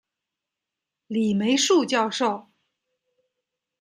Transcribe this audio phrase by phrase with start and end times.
[1.05, 2.47] 李梅树教授